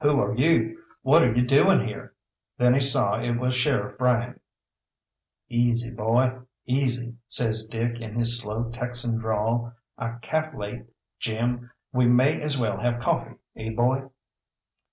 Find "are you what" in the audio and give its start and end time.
0.20-1.24